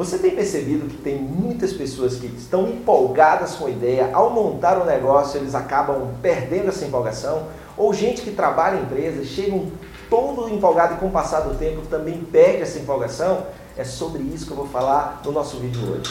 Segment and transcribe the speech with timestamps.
[0.00, 4.78] Você tem percebido que tem muitas pessoas que estão empolgadas com a ideia, ao montar
[4.78, 7.48] o um negócio eles acabam perdendo essa empolgação?
[7.76, 9.70] Ou gente que trabalha em empresas, chegam
[10.08, 13.46] todo empolgado e com o passar do tempo também perde essa empolgação?
[13.76, 16.10] É sobre isso que eu vou falar no nosso vídeo hoje.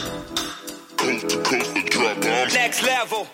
[2.53, 3.25] Next level.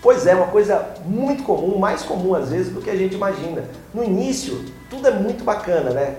[0.00, 3.68] Pois é, uma coisa muito comum, mais comum às vezes do que a gente imagina.
[3.92, 6.16] No início, tudo é muito bacana, né?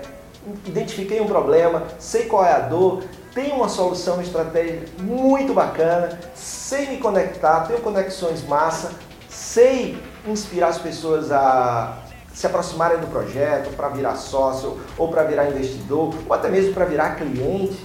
[0.64, 3.02] Identifiquei um problema, sei qual é a dor,
[3.34, 8.92] tenho uma solução, uma estratégia muito bacana, sei me conectar, tenho conexões massa,
[9.28, 11.98] sei inspirar as pessoas a
[12.32, 16.84] se aproximarem do projeto, para virar sócio, ou para virar investidor, ou até mesmo para
[16.84, 17.82] virar cliente.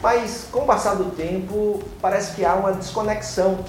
[0.00, 3.64] Mas com o passar do tempo, parece que há uma desconexão.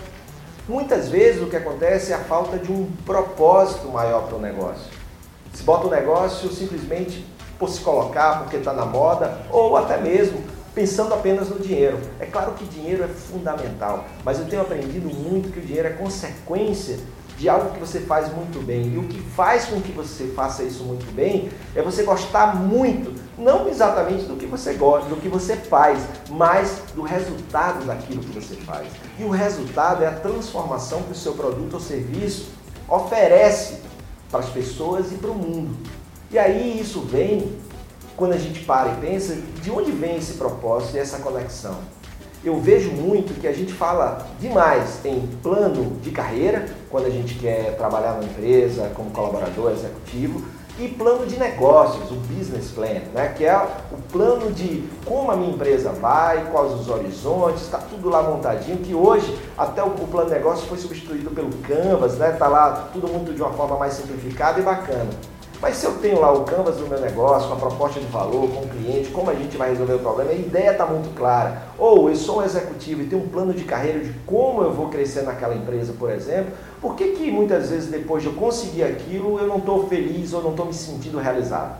[0.67, 4.91] Muitas vezes o que acontece é a falta de um propósito maior para o negócio.
[5.53, 7.25] Se bota o negócio simplesmente
[7.57, 10.41] por se colocar, porque está na moda, ou até mesmo
[10.73, 11.99] pensando apenas no dinheiro.
[12.19, 15.91] É claro que dinheiro é fundamental, mas eu tenho aprendido muito que o dinheiro é
[15.91, 16.99] consequência
[17.37, 18.93] de algo que você faz muito bem.
[18.93, 23.13] E o que faz com que você faça isso muito bem é você gostar muito,
[23.37, 28.39] não exatamente do que você gosta, do que você faz, mas do resultado daquilo que
[28.39, 28.87] você faz.
[29.19, 32.49] E o resultado é a transformação que o seu produto ou serviço
[32.87, 33.81] oferece
[34.29, 35.75] para as pessoas e para o mundo.
[36.33, 37.55] E aí isso vem
[38.17, 41.77] quando a gente para e pensa de onde vem esse propósito e essa conexão
[42.43, 47.35] eu vejo muito que a gente fala demais em plano de carreira, quando a gente
[47.35, 50.43] quer trabalhar numa empresa como colaborador executivo,
[50.77, 53.31] e plano de negócios, o business plan, né?
[53.37, 53.55] que é
[53.91, 58.77] o plano de como a minha empresa vai, quais os horizontes, está tudo lá montadinho,
[58.77, 62.35] que hoje até o, o, plano de negócio foi substituído pelo Canvas, está né?
[62.35, 65.11] Tá lá tudo muito de uma forma mais simplificada e bacana.
[65.63, 68.49] Mas se eu tenho lá o canvas do meu negócio, com a proposta de valor,
[68.49, 71.63] com o cliente, como a gente vai resolver o problema, a ideia está muito clara.
[71.77, 74.89] Ou eu sou um executivo e tenho um plano de carreira de como eu vou
[74.89, 79.39] crescer naquela empresa, por exemplo, por que, que muitas vezes depois de eu conseguir aquilo
[79.39, 81.77] eu não estou feliz ou não estou me sentindo realizado?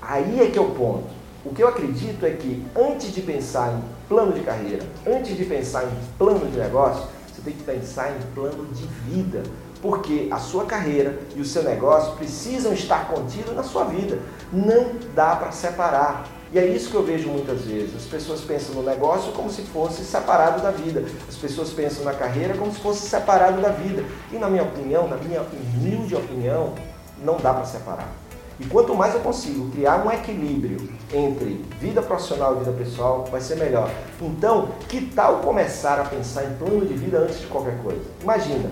[0.00, 1.08] Aí é que é o ponto.
[1.44, 5.44] O que eu acredito é que antes de pensar em plano de carreira, antes de
[5.44, 9.42] pensar em plano de negócio, você tem que pensar em plano de vida
[9.84, 14.18] porque a sua carreira e o seu negócio precisam estar contidos na sua vida.
[14.50, 16.26] Não dá para separar.
[16.50, 17.94] E é isso que eu vejo muitas vezes.
[17.94, 21.04] As pessoas pensam no negócio como se fosse separado da vida.
[21.28, 24.02] As pessoas pensam na carreira como se fosse separado da vida.
[24.32, 26.72] E na minha opinião, na minha humilde opinião,
[27.22, 28.08] não dá para separar.
[28.58, 33.42] E quanto mais eu consigo criar um equilíbrio entre vida profissional e vida pessoal, vai
[33.42, 33.90] ser melhor.
[34.22, 38.00] Então, que tal começar a pensar em plano de vida antes de qualquer coisa?
[38.22, 38.70] Imagina,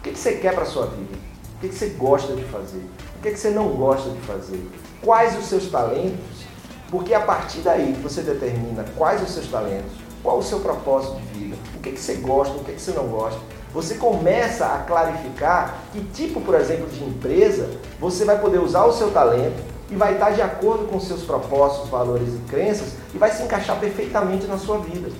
[0.00, 1.14] o que, você quer para a sua vida?
[1.56, 2.82] O que, você gosta de fazer?
[3.18, 4.66] O que, você não gosta de fazer?
[5.02, 6.40] Quais os seus talentos?
[6.90, 11.38] Porque a partir daí você determina quais os seus talentos, qual o seu propósito de
[11.38, 13.38] vida, o que, você gosta, o que, você não gosta.
[13.74, 17.68] Você começa a clarificar que tipo, por exemplo, de empresa
[18.00, 21.90] você vai poder usar o seu talento e vai estar de acordo com seus propósitos,
[21.90, 25.10] valores e crenças e vai se encaixar perfeitamente na sua vida.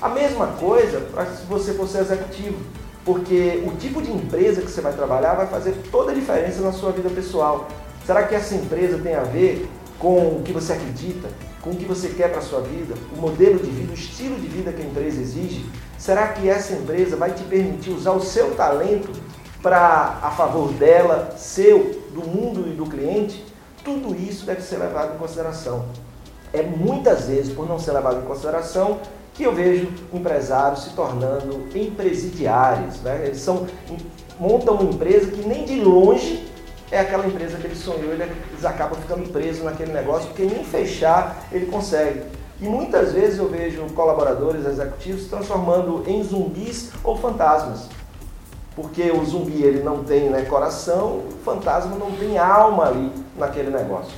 [0.00, 1.06] A mesma coisa
[1.36, 2.56] se você for ser executivo.
[3.04, 6.72] Porque o tipo de empresa que você vai trabalhar vai fazer toda a diferença na
[6.72, 7.68] sua vida pessoal.
[8.06, 9.68] Será que essa empresa tem a ver
[9.98, 11.28] com o que você acredita,
[11.62, 14.36] com o que você quer para a sua vida, o modelo de vida, o estilo
[14.36, 15.64] de vida que a empresa exige?
[15.98, 19.10] Será que essa empresa vai te permitir usar o seu talento
[19.62, 23.44] para a favor dela, seu, do mundo e do cliente?
[23.84, 25.84] Tudo isso deve ser levado em consideração.
[26.52, 28.98] É muitas vezes, por não ser levado em consideração,
[29.40, 33.00] que eu vejo empresários se tornando empresidiários.
[33.00, 33.22] Né?
[33.24, 33.66] Eles são,
[34.38, 36.46] montam uma empresa que nem de longe
[36.90, 41.46] é aquela empresa que ele sonhou, eles acabam ficando presos naquele negócio, porque nem fechar
[41.50, 42.20] ele consegue.
[42.60, 47.88] E muitas vezes eu vejo colaboradores executivos se transformando em zumbis ou fantasmas.
[48.76, 53.70] Porque o zumbi ele não tem né, coração, o fantasma não tem alma ali naquele
[53.70, 54.12] negócio.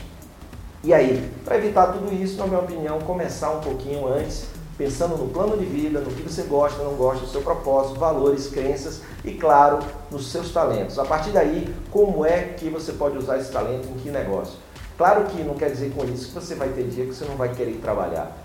[0.82, 4.48] E aí, para evitar tudo isso, na minha opinião, começar um pouquinho antes
[4.82, 8.48] pensando no plano de vida, no que você gosta, não gosta, no seu propósito, valores,
[8.48, 9.78] crenças e, claro,
[10.10, 10.98] nos seus talentos.
[10.98, 14.54] A partir daí, como é que você pode usar esse talento em que negócio?
[14.98, 17.36] Claro que não quer dizer com isso que você vai ter dia que você não
[17.36, 18.36] vai querer trabalhar.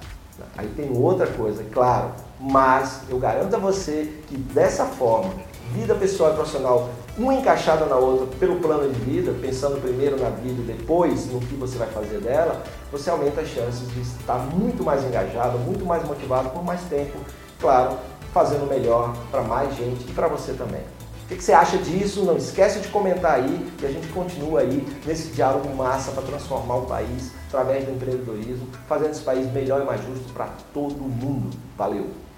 [0.56, 5.34] Aí tem outra coisa, claro, mas eu garanto a você que dessa forma,
[5.74, 10.30] vida pessoal e profissional, uma encaixada na outra pelo plano de vida, pensando primeiro na
[10.30, 12.62] vida e depois no que você vai fazer dela,
[12.92, 17.18] você aumenta as chances de estar muito mais engajado, muito mais motivado por mais tempo,
[17.60, 17.98] claro,
[18.34, 20.82] fazendo melhor para mais gente e para você também.
[21.30, 22.24] O que você acha disso?
[22.24, 26.76] Não esquece de comentar aí e a gente continua aí nesse diálogo massa para transformar
[26.76, 31.58] o país através do empreendedorismo, fazendo esse país melhor e mais justo para todo mundo.
[31.78, 32.27] Valeu!